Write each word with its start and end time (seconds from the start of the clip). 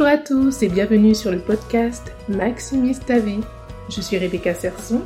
Bonjour 0.00 0.14
à 0.14 0.16
tous 0.16 0.62
et 0.62 0.68
bienvenue 0.70 1.14
sur 1.14 1.30
le 1.30 1.40
podcast 1.40 2.10
Maximise 2.26 3.00
ta 3.00 3.18
vie. 3.18 3.40
Je 3.90 4.00
suis 4.00 4.16
Rebecca 4.16 4.54
Serson 4.54 5.02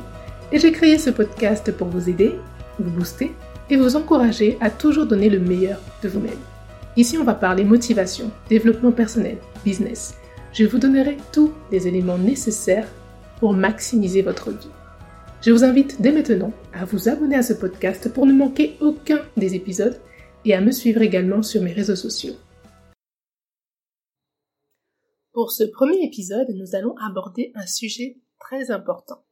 et 0.53 0.57
j'ai 0.57 0.71
créé 0.71 0.97
ce 0.97 1.09
podcast 1.09 1.69
pour 1.73 1.89
vous 1.89 2.09
aider, 2.09 2.35
vous 2.79 2.91
booster 2.91 3.33
et 3.69 3.75
vous 3.75 3.97
encourager 3.97 4.57
à 4.61 4.69
toujours 4.69 5.05
donner 5.05 5.29
le 5.29 5.39
meilleur 5.39 5.81
de 6.01 6.07
vous-même. 6.07 6.39
Ici, 6.95 7.17
on 7.17 7.25
va 7.25 7.33
parler 7.33 7.65
motivation, 7.65 8.31
développement 8.47 8.93
personnel, 8.93 9.35
business. 9.65 10.15
Je 10.53 10.63
vous 10.63 10.77
donnerai 10.77 11.17
tous 11.33 11.51
les 11.73 11.89
éléments 11.89 12.17
nécessaires 12.17 12.87
pour 13.41 13.51
maximiser 13.51 14.21
votre 14.21 14.51
vie. 14.51 14.69
Je 15.41 15.51
vous 15.51 15.65
invite 15.65 16.01
dès 16.01 16.13
maintenant 16.13 16.53
à 16.73 16.85
vous 16.85 17.09
abonner 17.09 17.35
à 17.35 17.43
ce 17.43 17.51
podcast 17.51 18.13
pour 18.13 18.25
ne 18.25 18.31
manquer 18.31 18.77
aucun 18.79 19.19
des 19.35 19.55
épisodes 19.55 19.99
et 20.45 20.55
à 20.55 20.61
me 20.61 20.71
suivre 20.71 21.01
également 21.01 21.43
sur 21.43 21.61
mes 21.61 21.73
réseaux 21.73 21.97
sociaux. 21.97 22.35
Pour 25.35 25.51
ce 25.51 25.65
premier 25.65 26.01
épisode, 26.01 26.47
nous 26.55 26.75
allons 26.75 26.95
aborder 26.95 27.51
un 27.55 27.67
sujet 27.67 28.21
très 28.39 28.71
important. 28.71 29.25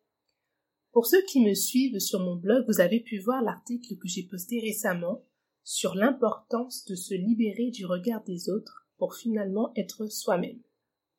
Pour 0.91 1.05
ceux 1.05 1.23
qui 1.23 1.39
me 1.39 1.53
suivent 1.53 1.99
sur 1.99 2.19
mon 2.19 2.35
blog, 2.35 2.65
vous 2.67 2.81
avez 2.81 2.99
pu 2.99 3.19
voir 3.19 3.41
l'article 3.41 3.95
que 3.95 4.09
j'ai 4.09 4.23
posté 4.23 4.59
récemment 4.59 5.23
sur 5.63 5.95
l'importance 5.95 6.83
de 6.83 6.95
se 6.95 7.13
libérer 7.13 7.71
du 7.71 7.85
regard 7.85 8.21
des 8.25 8.49
autres 8.49 8.85
pour 8.97 9.15
finalement 9.15 9.71
être 9.77 10.07
soi-même. 10.11 10.59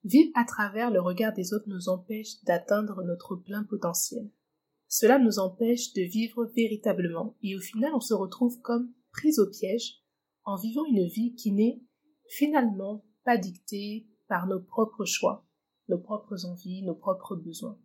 Vivre 0.04 0.30
à 0.34 0.44
travers 0.44 0.90
le 0.90 1.00
regard 1.00 1.32
des 1.32 1.54
autres 1.54 1.68
nous 1.68 1.88
empêche 1.88 2.42
d'atteindre 2.42 3.02
notre 3.04 3.36
plein 3.36 3.64
potentiel. 3.64 4.30
Cela 4.86 5.18
nous 5.18 5.38
empêche 5.38 5.94
de 5.94 6.02
vivre 6.02 6.44
véritablement 6.54 7.38
et 7.42 7.56
au 7.56 7.60
final 7.60 7.94
on 7.94 8.00
se 8.00 8.12
retrouve 8.12 8.60
comme 8.60 8.92
pris 9.12 9.38
au 9.38 9.48
piège 9.48 10.02
en 10.44 10.56
vivant 10.56 10.84
une 10.84 11.06
vie 11.06 11.34
qui 11.36 11.52
n'est 11.52 11.80
finalement 12.28 13.02
pas 13.24 13.38
dictée 13.38 14.06
par 14.28 14.46
nos 14.46 14.60
propres 14.60 15.04
choix, 15.04 15.46
nos 15.88 15.98
propres 15.98 16.46
envies, 16.46 16.82
nos 16.82 16.94
propres 16.94 17.36
besoins. 17.36 17.78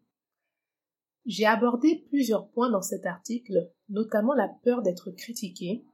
J'ai 1.25 1.45
abordé 1.45 2.05
plusieurs 2.09 2.49
points 2.49 2.71
dans 2.71 2.81
cet 2.81 3.05
article, 3.05 3.71
notamment 3.89 4.33
la 4.33 4.49
peur 4.63 4.81
d'être 4.81 5.11
critiqué, 5.11 5.85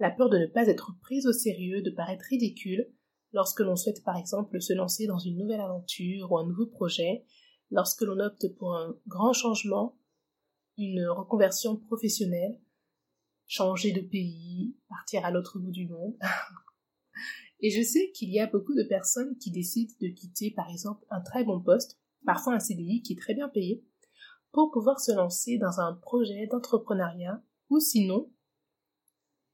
la 0.00 0.10
peur 0.10 0.28
de 0.28 0.38
ne 0.38 0.46
pas 0.46 0.66
être 0.66 0.92
prise 1.00 1.26
au 1.26 1.32
sérieux, 1.32 1.82
de 1.82 1.90
paraître 1.90 2.24
ridicule, 2.28 2.92
lorsque 3.32 3.60
l'on 3.60 3.76
souhaite 3.76 4.04
par 4.04 4.16
exemple 4.16 4.60
se 4.60 4.72
lancer 4.72 5.06
dans 5.06 5.18
une 5.18 5.38
nouvelle 5.38 5.60
aventure 5.60 6.32
ou 6.32 6.38
un 6.38 6.46
nouveau 6.46 6.66
projet, 6.66 7.24
lorsque 7.70 8.02
l'on 8.02 8.18
opte 8.20 8.48
pour 8.58 8.76
un 8.76 8.96
grand 9.06 9.32
changement 9.32 9.96
une 10.78 11.06
reconversion 11.06 11.76
professionnelle, 11.76 12.58
changer 13.46 13.92
de 13.92 14.00
pays, 14.00 14.74
partir 14.88 15.24
à 15.24 15.30
l'autre 15.30 15.58
bout 15.58 15.70
du 15.70 15.86
monde. 15.88 16.16
Et 17.62 17.70
je 17.70 17.80
sais 17.80 18.10
qu'il 18.12 18.30
y 18.30 18.40
a 18.40 18.48
beaucoup 18.48 18.74
de 18.74 18.82
personnes 18.82 19.38
qui 19.38 19.52
décident 19.52 19.94
de 20.00 20.08
quitter 20.08 20.50
par 20.50 20.68
exemple 20.68 21.06
un 21.10 21.20
très 21.20 21.44
bon 21.44 21.60
poste, 21.60 21.98
parfois 22.26 22.54
un 22.54 22.58
CDI 22.58 23.02
qui 23.02 23.12
est 23.12 23.20
très 23.20 23.34
bien 23.34 23.48
payé, 23.48 23.84
pour 24.50 24.70
pouvoir 24.72 25.00
se 25.00 25.12
lancer 25.12 25.58
dans 25.58 25.80
un 25.80 25.94
projet 25.94 26.48
d'entrepreneuriat 26.48 27.42
ou 27.70 27.78
sinon 27.78 28.30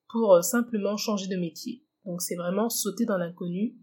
pour 0.09 0.35
euh, 0.35 0.43
simplement 0.43 0.97
changer 0.97 1.29
de 1.29 1.37
métier. 1.37 1.85
Donc 2.05 2.23
c'est 2.23 2.35
vraiment 2.35 2.71
sauter 2.71 3.05
dans 3.05 3.19
l'inconnu 3.19 3.77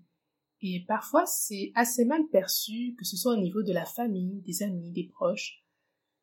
et 0.62 0.84
parfois 0.88 1.26
c'est 1.28 1.72
assez 1.76 2.06
mal 2.06 2.28
perçu 2.32 2.96
que 2.98 3.06
ce 3.06 3.18
soit 3.18 3.34
au 3.34 3.40
niveau 3.40 3.62
de 3.62 3.74
la 3.74 3.86
famille, 3.86 4.42
des 4.42 4.64
amis, 4.64 4.92
des 4.92 5.08
proches. 5.08 5.64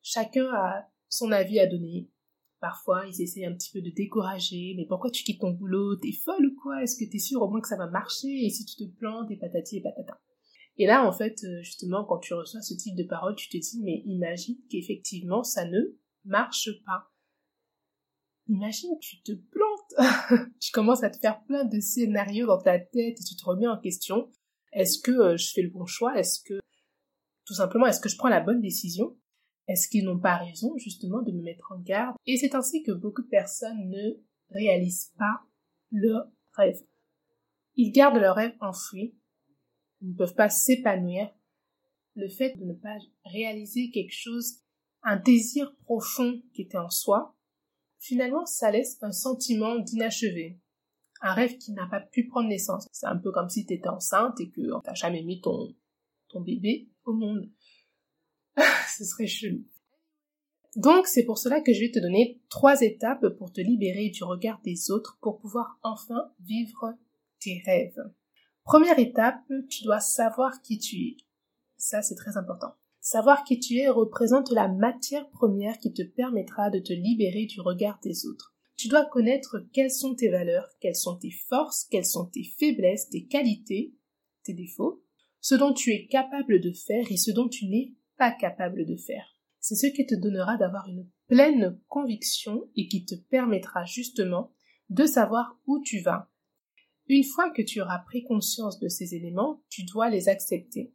Chacun 0.03 0.47
a 0.53 0.91
son 1.09 1.31
avis 1.31 1.61
à 1.61 1.69
donner. 1.69 2.11
Parfois, 2.63 3.05
ils 3.09 3.21
essayent 3.21 3.45
un 3.45 3.55
petit 3.55 3.73
peu 3.73 3.83
de 3.83 3.91
décourager. 3.91 4.75
Mais 4.77 4.87
pourquoi 4.87 5.11
tu 5.11 5.25
quittes 5.25 5.41
ton 5.41 5.51
boulot? 5.51 5.97
T'es 5.97 6.13
folle 6.13 6.47
ou 6.47 6.55
quoi? 6.63 6.81
Est-ce 6.81 6.97
que 6.97 7.11
t'es 7.11 7.19
sûr 7.19 7.43
au 7.43 7.51
moins 7.51 7.61
que 7.61 7.67
ça 7.67 7.77
va 7.77 7.89
marcher? 7.89 8.29
Et 8.29 8.51
si 8.51 8.65
tu 8.65 8.77
te 8.77 8.85
plantes, 8.99 9.33
et 9.33 9.37
patati 9.37 9.79
et 9.79 9.83
patata. 9.83 10.17
Et 10.79 10.87
là, 10.87 11.05
en 11.05 11.13
fait, 11.13 11.43
euh, 11.43 11.61
justement, 11.63 12.05
quand 12.05 12.21
tu 12.21 12.35
reçois 12.35 12.61
ce 12.63 12.75
type 12.75 12.95
de 12.95 13.03
paroles, 13.03 13.35
tu 13.35 13.49
te 13.49 13.57
dis, 13.57 13.81
mais 13.83 14.05
imagine 14.07 14.57
qu'effectivement, 14.71 15.43
ça 15.43 15.65
ne 15.65 15.81
marche 16.25 16.71
pas. 16.87 17.11
Imagine, 18.47 18.97
tu 19.01 19.21
te 19.23 19.33
plantes. 19.33 20.49
tu 20.61 20.71
commences 20.71 21.03
à 21.03 21.11
te 21.11 21.19
faire 21.19 21.43
plein 21.47 21.65
de 21.65 21.81
scénarios 21.81 22.47
dans 22.47 22.63
ta 22.63 22.79
tête 22.79 23.21
et 23.21 23.25
tu 23.25 23.35
te 23.35 23.45
remets 23.45 23.67
en 23.67 23.81
question. 23.81 24.31
Est-ce 24.73 25.01
que 25.01 25.11
euh, 25.11 25.37
je 25.37 25.51
fais 25.53 25.63
le 25.63 25.71
bon 25.71 25.85
choix? 25.85 26.17
Est-ce 26.17 26.41
que, 26.45 26.61
tout 27.45 27.55
simplement, 27.55 27.87
est-ce 27.87 28.01
que 28.01 28.09
je 28.09 28.17
prends 28.17 28.29
la 28.29 28.41
bonne 28.41 28.61
décision? 28.61 29.17
Est-ce 29.69 29.89
qu'ils 29.89 30.05
n'ont 30.05 30.19
pas 30.19 30.37
raison 30.37 30.77
justement 30.77 31.23
de 31.23 31.33
me 31.33 31.43
mettre 31.43 31.73
en 31.73 31.79
garde? 31.79 32.17
Et 32.27 32.37
c'est 32.37 32.55
ainsi 32.55 32.83
que 32.83 32.93
beaucoup 32.93 33.23
de 33.23 33.29
personnes 33.29 33.89
ne 33.89 34.21
réalisent 34.51 35.13
pas 35.19 35.43
leur 35.93 36.27
rêve. 36.53 36.81
Ils 37.77 37.93
gardent 37.93 38.19
leur 38.19 38.37
rêve 38.37 38.55
enfoui, 38.61 39.15
ils 40.01 40.11
ne 40.11 40.17
peuvent 40.17 40.35
pas 40.35 40.51
s'épanouir. 40.51 41.33
Le 42.15 42.29
fait 42.29 42.57
de 42.59 42.65
ne 42.65 42.75
pas 42.75 42.99
réaliser 43.25 43.91
quelque 43.91 44.13
chose, 44.13 44.59
un 45.03 45.17
désir 45.17 45.75
profond 45.85 46.43
qui 46.53 46.63
était 46.63 46.79
en 46.79 46.91
soi, 46.91 47.35
finalement 47.99 48.45
ça 48.45 48.71
laisse 48.71 48.99
un 49.03 49.13
sentiment 49.13 49.79
d'inachevé, 49.79 50.61
un 51.23 51.33
rêve 51.33 51.57
qui 51.57 51.73
n'a 51.73 51.87
pas 51.87 52.01
pu 52.01 52.27
prendre 52.27 52.49
naissance. 52.49 52.87
C'est 52.93 53.07
un 53.07 53.17
peu 53.17 53.33
comme 53.33 53.49
si 53.49 53.65
tu 53.65 53.75
étais 53.75 53.89
enceinte 53.89 54.39
et 54.41 54.51
que 54.51 54.61
t'as 54.83 54.95
jamais 54.95 55.23
mis 55.23 55.41
ton, 55.41 55.75
ton 56.29 56.41
bébé 56.41 56.91
au 57.05 57.15
monde. 57.15 57.51
ce 58.97 59.05
serait 59.05 59.27
chelou. 59.27 59.65
Donc 60.77 61.07
c'est 61.07 61.25
pour 61.25 61.39
cela 61.39 61.61
que 61.61 61.73
je 61.73 61.81
vais 61.81 61.91
te 61.91 61.99
donner 61.99 62.41
trois 62.49 62.81
étapes 62.81 63.29
pour 63.37 63.53
te 63.53 63.61
libérer 63.61 64.09
du 64.09 64.25
regard 64.25 64.61
des 64.65 64.91
autres 64.91 65.19
pour 65.21 65.39
pouvoir 65.39 65.79
enfin 65.83 66.33
vivre 66.41 66.95
tes 67.41 67.63
rêves. 67.67 68.01
Première 68.65 68.99
étape, 68.99 69.43
tu 69.69 69.85
dois 69.85 70.01
savoir 70.01 70.63
qui 70.63 70.79
tu 70.79 70.97
es. 70.97 71.17
Ça 71.77 72.01
c'est 72.01 72.15
très 72.15 72.37
important. 72.37 72.75
Savoir 73.01 73.45
qui 73.45 73.59
tu 73.59 73.77
es 73.79 73.89
représente 73.89 74.51
la 74.51 74.69
matière 74.69 75.29
première 75.31 75.79
qui 75.79 75.93
te 75.93 76.03
permettra 76.03 76.71
de 76.71 76.79
te 76.79 76.93
libérer 76.93 77.47
du 77.47 77.61
regard 77.61 77.99
des 78.03 78.27
autres. 78.27 78.55
Tu 78.77 78.89
dois 78.89 79.05
connaître 79.05 79.59
quelles 79.73 79.91
sont 79.91 80.15
tes 80.15 80.31
valeurs, 80.31 80.69
quelles 80.81 80.97
sont 80.97 81.17
tes 81.17 81.31
forces, 81.31 81.85
quelles 81.91 82.07
sont 82.07 82.27
tes 82.27 82.45
faiblesses, 82.45 83.11
tes 83.11 83.27
qualités, 83.27 83.95
tes 84.45 84.55
défauts, 84.55 85.05
ce 85.41 85.55
dont 85.55 85.73
tu 85.73 85.93
es 85.93 86.07
capable 86.07 86.61
de 86.61 86.73
faire 86.73 87.11
et 87.11 87.17
ce 87.17 87.31
dont 87.31 87.49
tu 87.49 87.67
n'es 87.67 87.95
capable 88.19 88.85
de 88.87 88.97
faire. 88.97 89.37
C'est 89.59 89.75
ce 89.75 89.87
qui 89.87 90.07
te 90.07 90.15
donnera 90.15 90.57
d'avoir 90.57 90.89
une 90.89 91.09
pleine 91.29 91.81
conviction 91.89 92.69
et 92.77 92.89
qui 92.89 93.05
te 93.05 93.15
permettra 93.15 93.85
justement 93.85 94.53
de 94.91 95.07
savoir 95.07 95.59
où 95.67 95.81
tu 95.83 96.01
vas. 96.01 96.31
Une 97.09 97.25
fois 97.25 97.51
que 97.51 97.63
tu 97.63 97.81
auras 97.81 97.99
pris 98.01 98.25
conscience 98.25 98.79
de 98.79 98.89
ces 98.89 99.15
éléments, 99.15 99.63
tu 99.69 99.85
dois 99.85 100.09
les 100.09 100.29
accepter. 100.29 100.93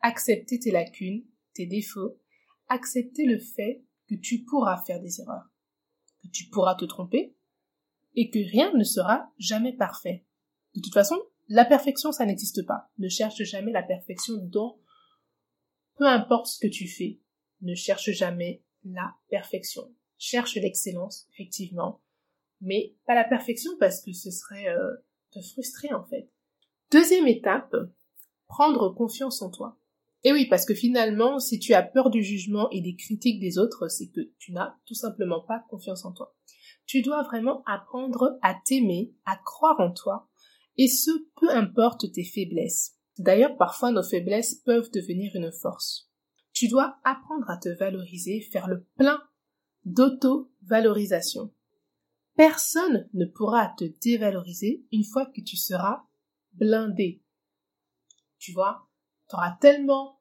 Accepter 0.00 0.58
tes 0.58 0.70
lacunes, 0.70 1.24
tes 1.54 1.66
défauts, 1.66 2.20
accepter 2.68 3.24
le 3.26 3.38
fait 3.38 3.84
que 4.08 4.14
tu 4.14 4.44
pourras 4.44 4.82
faire 4.84 5.00
des 5.00 5.20
erreurs, 5.20 5.50
que 6.22 6.28
tu 6.28 6.48
pourras 6.50 6.74
te 6.74 6.84
tromper, 6.84 7.36
et 8.16 8.30
que 8.30 8.38
rien 8.38 8.72
ne 8.74 8.84
sera 8.84 9.32
jamais 9.38 9.72
parfait. 9.72 10.24
De 10.74 10.80
toute 10.80 10.94
façon, 10.94 11.16
la 11.48 11.64
perfection, 11.64 12.12
ça 12.12 12.26
n'existe 12.26 12.64
pas. 12.66 12.90
Ne 12.98 13.08
cherche 13.08 13.42
jamais 13.42 13.72
la 13.72 13.82
perfection 13.82 14.34
dans 14.36 14.78
peu 15.96 16.06
importe 16.06 16.46
ce 16.46 16.58
que 16.58 16.70
tu 16.70 16.88
fais, 16.88 17.20
ne 17.62 17.74
cherche 17.74 18.10
jamais 18.10 18.62
la 18.84 19.14
perfection. 19.28 19.94
Cherche 20.18 20.54
l'excellence, 20.56 21.26
effectivement, 21.32 22.02
mais 22.60 22.96
pas 23.06 23.14
la 23.14 23.24
perfection 23.24 23.72
parce 23.78 24.02
que 24.02 24.12
ce 24.12 24.30
serait 24.30 24.68
euh, 24.68 24.94
te 25.30 25.40
frustrer 25.40 25.92
en 25.92 26.04
fait. 26.04 26.30
Deuxième 26.90 27.26
étape, 27.26 27.74
prendre 28.46 28.90
confiance 28.90 29.42
en 29.42 29.50
toi. 29.50 29.78
Et 30.22 30.32
oui, 30.32 30.46
parce 30.46 30.64
que 30.64 30.74
finalement, 30.74 31.38
si 31.38 31.58
tu 31.58 31.74
as 31.74 31.82
peur 31.82 32.08
du 32.08 32.22
jugement 32.22 32.70
et 32.70 32.80
des 32.80 32.96
critiques 32.96 33.40
des 33.40 33.58
autres, 33.58 33.88
c'est 33.88 34.08
que 34.08 34.32
tu 34.38 34.52
n'as 34.52 34.74
tout 34.86 34.94
simplement 34.94 35.40
pas 35.40 35.64
confiance 35.68 36.04
en 36.06 36.12
toi. 36.12 36.34
Tu 36.86 37.02
dois 37.02 37.22
vraiment 37.22 37.62
apprendre 37.66 38.38
à 38.42 38.54
t'aimer, 38.64 39.12
à 39.26 39.36
croire 39.36 39.80
en 39.80 39.92
toi, 39.92 40.28
et 40.78 40.88
ce, 40.88 41.10
peu 41.40 41.50
importe 41.50 42.10
tes 42.12 42.24
faiblesses. 42.24 42.96
D'ailleurs, 43.18 43.56
parfois 43.56 43.90
nos 43.90 44.02
faiblesses 44.02 44.56
peuvent 44.56 44.90
devenir 44.90 45.32
une 45.34 45.52
force. 45.52 46.10
Tu 46.52 46.68
dois 46.68 46.98
apprendre 47.04 47.48
à 47.48 47.56
te 47.56 47.68
valoriser, 47.68 48.40
faire 48.40 48.68
le 48.68 48.84
plein 48.96 49.22
d'auto-valorisation. 49.84 51.52
Personne 52.36 53.08
ne 53.12 53.26
pourra 53.26 53.72
te 53.78 53.84
dévaloriser 54.02 54.84
une 54.92 55.04
fois 55.04 55.26
que 55.26 55.40
tu 55.40 55.56
seras 55.56 56.04
blindé. 56.52 57.22
Tu 58.38 58.52
vois, 58.52 58.88
tu 59.28 59.36
auras 59.36 59.56
tellement 59.60 60.20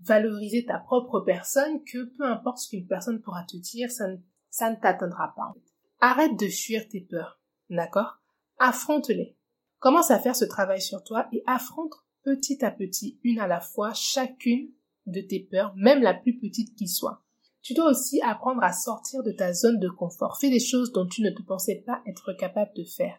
valorisé 0.00 0.64
ta 0.64 0.78
propre 0.78 1.20
personne 1.20 1.82
que 1.84 2.04
peu 2.16 2.24
importe 2.24 2.58
ce 2.58 2.68
qu'une 2.70 2.86
personne 2.86 3.20
pourra 3.20 3.44
te 3.44 3.56
dire, 3.56 3.90
ça 3.90 4.08
ne, 4.08 4.16
ça 4.50 4.70
ne 4.70 4.76
t'atteindra 4.76 5.34
pas. 5.34 5.54
Arrête 6.00 6.38
de 6.38 6.46
fuir 6.46 6.86
tes 6.88 7.00
peurs, 7.00 7.40
d'accord? 7.70 8.18
Affronte-les. 8.58 9.36
Commence 9.80 10.10
à 10.10 10.18
faire 10.18 10.36
ce 10.36 10.44
travail 10.44 10.80
sur 10.80 11.02
toi 11.02 11.28
et 11.32 11.42
affronte 11.46 11.94
petit 12.36 12.64
à 12.64 12.70
petit, 12.70 13.18
une 13.22 13.38
à 13.38 13.46
la 13.46 13.60
fois, 13.60 13.92
chacune 13.94 14.70
de 15.06 15.20
tes 15.20 15.40
peurs, 15.40 15.74
même 15.76 16.02
la 16.02 16.14
plus 16.14 16.38
petite 16.38 16.74
qui 16.74 16.88
soit. 16.88 17.22
Tu 17.62 17.74
dois 17.74 17.90
aussi 17.90 18.20
apprendre 18.22 18.62
à 18.62 18.72
sortir 18.72 19.22
de 19.22 19.32
ta 19.32 19.52
zone 19.52 19.78
de 19.78 19.88
confort. 19.88 20.38
Fais 20.40 20.50
des 20.50 20.60
choses 20.60 20.92
dont 20.92 21.06
tu 21.06 21.22
ne 21.22 21.30
te 21.30 21.42
pensais 21.42 21.82
pas 21.86 22.02
être 22.06 22.32
capable 22.34 22.72
de 22.74 22.84
faire. 22.84 23.18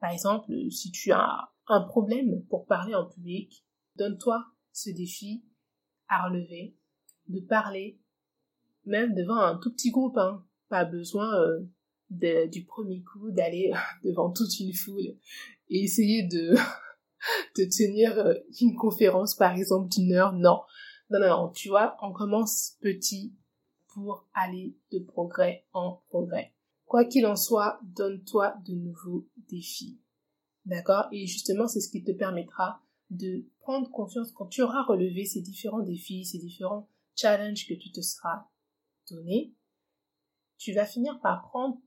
Par 0.00 0.10
exemple, 0.10 0.52
si 0.70 0.90
tu 0.90 1.12
as 1.12 1.50
un 1.66 1.82
problème 1.82 2.42
pour 2.48 2.66
parler 2.66 2.94
en 2.94 3.04
public, 3.04 3.64
Donne-toi 3.98 4.46
ce 4.72 4.90
défi 4.90 5.42
à 6.08 6.28
relever, 6.28 6.76
de 7.26 7.40
parler, 7.40 7.98
même 8.86 9.12
devant 9.12 9.36
un 9.36 9.58
tout 9.58 9.72
petit 9.72 9.90
groupe. 9.90 10.16
Hein. 10.16 10.44
Pas 10.68 10.84
besoin 10.84 11.28
euh, 11.34 12.46
du 12.46 12.64
premier 12.64 13.02
coup 13.02 13.32
d'aller 13.32 13.72
devant 14.04 14.30
toute 14.30 14.60
une 14.60 14.72
foule 14.72 15.16
et 15.68 15.82
essayer 15.82 16.22
de, 16.28 16.54
de 17.56 17.64
tenir 17.64 18.18
euh, 18.18 18.34
une 18.60 18.74
conférence, 18.74 19.34
par 19.34 19.56
exemple, 19.56 19.88
d'une 19.88 20.12
heure. 20.12 20.32
Non. 20.32 20.60
Non, 21.10 21.20
non, 21.20 21.28
non. 21.28 21.48
Tu 21.50 21.68
vois, 21.68 21.96
on 22.02 22.12
commence 22.12 22.76
petit 22.80 23.34
pour 23.88 24.28
aller 24.34 24.76
de 24.92 24.98
progrès 24.98 25.66
en 25.72 26.02
progrès. 26.08 26.54
Quoi 26.84 27.04
qu'il 27.04 27.26
en 27.26 27.36
soit, 27.36 27.80
donne-toi 27.82 28.54
de 28.66 28.74
nouveaux 28.74 29.28
défis. 29.48 30.00
D'accord? 30.64 31.06
Et 31.12 31.26
justement, 31.26 31.66
c'est 31.66 31.80
ce 31.80 31.90
qui 31.90 32.02
te 32.02 32.12
permettra 32.12 32.82
de 33.10 33.46
prendre 33.60 33.90
confiance 33.90 34.32
quand 34.32 34.46
tu 34.46 34.62
auras 34.62 34.82
relevé 34.82 35.24
ces 35.24 35.40
différents 35.40 35.82
défis, 35.82 36.24
ces 36.26 36.38
différents 36.38 36.88
challenges 37.16 37.66
que 37.66 37.74
tu 37.74 37.90
te 37.90 38.00
seras 38.00 38.46
donné. 39.10 39.54
Tu 40.58 40.74
vas 40.74 40.84
finir 40.84 41.18
par 41.22 41.48
prendre 41.48 41.78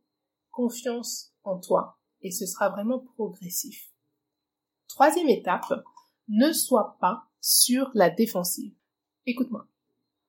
confiance 0.49 1.33
en 1.43 1.59
toi 1.59 1.99
et 2.21 2.31
ce 2.31 2.45
sera 2.45 2.69
vraiment 2.69 2.99
progressif. 2.99 3.90
Troisième 4.91 5.29
étape, 5.29 5.73
ne 6.27 6.51
sois 6.51 6.97
pas 6.99 7.23
sur 7.39 7.89
la 7.93 8.09
défensive. 8.09 8.73
Écoute-moi. 9.25 9.65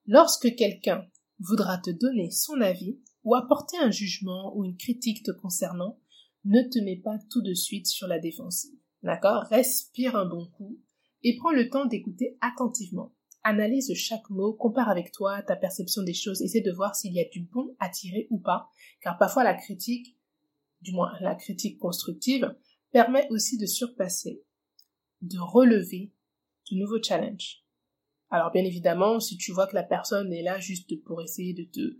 Lorsque 0.07 0.55
quelqu'un 0.55 1.05
voudra 1.39 1.77
te 1.79 1.89
donner 1.89 2.31
son 2.31 2.61
avis 2.61 2.97
ou 3.25 3.35
apporter 3.35 3.77
un 3.77 3.91
jugement 3.91 4.55
ou 4.55 4.63
une 4.63 4.77
critique 4.77 5.21
te 5.23 5.31
concernant, 5.31 5.99
ne 6.45 6.61
te 6.61 6.79
mets 6.79 6.95
pas 6.95 7.17
tout 7.29 7.41
de 7.41 7.53
suite 7.53 7.87
sur 7.87 8.07
la 8.07 8.19
défensive. 8.19 8.73
D'accord? 9.03 9.43
Respire 9.49 10.15
un 10.15 10.25
bon 10.25 10.47
coup 10.47 10.79
et 11.23 11.35
prends 11.35 11.51
le 11.51 11.69
temps 11.69 11.85
d'écouter 11.85 12.37
attentivement. 12.39 13.13
Analyse 13.43 13.93
chaque 13.95 14.29
mot, 14.29 14.53
compare 14.53 14.89
avec 14.89 15.11
toi 15.11 15.41
ta 15.43 15.57
perception 15.57 16.03
des 16.03 16.13
choses, 16.13 16.41
essaie 16.41 16.61
de 16.61 16.71
voir 16.71 16.95
s'il 16.95 17.13
y 17.13 17.19
a 17.19 17.27
du 17.29 17.41
bon 17.41 17.75
à 17.79 17.89
tirer 17.89 18.27
ou 18.29 18.39
pas, 18.39 18.69
car 19.01 19.17
parfois 19.17 19.43
la 19.43 19.55
critique, 19.55 20.17
du 20.81 20.93
moins 20.93 21.11
la 21.19 21.35
critique 21.35 21.79
constructive, 21.79 22.55
permet 22.93 23.27
aussi 23.29 23.57
de 23.57 23.65
surpasser, 23.65 24.41
de 25.23 25.39
relever 25.39 26.11
de 26.71 26.77
nouveaux 26.77 27.01
challenges. 27.01 27.63
Alors 28.29 28.51
bien 28.51 28.63
évidemment, 28.63 29.19
si 29.19 29.37
tu 29.37 29.51
vois 29.51 29.67
que 29.67 29.75
la 29.75 29.83
personne 29.83 30.31
est 30.33 30.43
là 30.43 30.59
juste 30.59 31.01
pour 31.03 31.21
essayer 31.21 31.53
de 31.53 31.63
te 31.63 31.97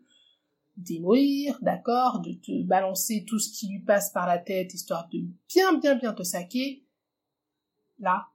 démolir, 0.78 1.58
d'accord, 1.62 2.22
de 2.22 2.34
te 2.34 2.64
balancer 2.64 3.26
tout 3.26 3.40
ce 3.40 3.58
qui 3.58 3.70
lui 3.70 3.80
passe 3.80 4.12
par 4.12 4.28
la 4.28 4.40
tête, 4.40 4.74
histoire 4.74 5.08
de 5.10 5.20
bien, 5.50 5.78
bien, 5.78 5.96
bien 5.96 6.14
te 6.14 6.24
saquer, 6.24 6.86
là, 8.00 8.28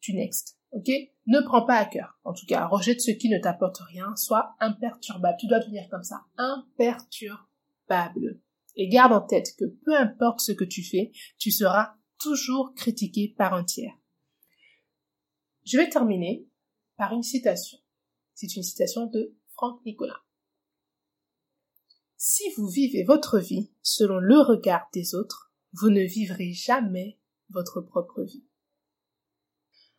tu 0.00 0.14
next, 0.14 0.58
ok? 0.70 0.90
Ne 1.26 1.40
prends 1.40 1.64
pas 1.64 1.78
à 1.78 1.86
cœur. 1.86 2.18
En 2.24 2.34
tout 2.34 2.46
cas, 2.46 2.66
rejette 2.66 3.00
ce 3.00 3.10
qui 3.10 3.28
ne 3.28 3.38
t'apporte 3.38 3.78
rien, 3.78 4.14
sois 4.16 4.54
imperturbable. 4.60 5.36
Tu 5.40 5.46
dois 5.46 5.60
devenir 5.60 5.88
comme 5.90 6.04
ça, 6.04 6.22
imperturbable. 6.36 8.40
Et 8.76 8.88
garde 8.88 9.12
en 9.12 9.20
tête 9.20 9.54
que 9.58 9.64
peu 9.84 9.96
importe 9.96 10.40
ce 10.40 10.52
que 10.52 10.64
tu 10.64 10.84
fais, 10.84 11.12
tu 11.38 11.50
seras 11.50 11.94
toujours 12.18 12.74
critiqué 12.74 13.34
par 13.36 13.54
un 13.54 13.64
tiers. 13.64 13.94
Je 15.64 15.78
vais 15.78 15.88
terminer 15.88 16.46
par 16.96 17.12
une 17.12 17.22
citation. 17.22 17.78
C'est 18.34 18.54
une 18.56 18.62
citation 18.62 19.06
de 19.06 19.34
Franck 19.54 19.84
Nicolas. 19.84 20.22
Si 22.16 22.42
vous 22.56 22.68
vivez 22.68 23.04
votre 23.04 23.38
vie 23.38 23.70
selon 23.82 24.18
le 24.18 24.40
regard 24.40 24.88
des 24.92 25.14
autres, 25.14 25.52
vous 25.72 25.90
ne 25.90 26.02
vivrez 26.02 26.52
jamais 26.52 27.18
votre 27.50 27.80
propre 27.80 28.22
vie. 28.22 28.44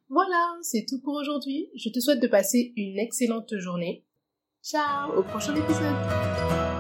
Voilà, 0.10 0.58
c'est 0.62 0.86
tout 0.88 1.02
pour 1.02 1.16
aujourd'hui. 1.16 1.70
Je 1.76 1.90
te 1.90 2.00
souhaite 2.00 2.22
de 2.22 2.28
passer 2.28 2.74
une 2.76 3.00
excellente 3.00 3.58
journée. 3.58 4.06
Ciao, 4.64 5.18
au 5.18 5.24
prochain 5.24 5.56
épisode. 5.56 6.75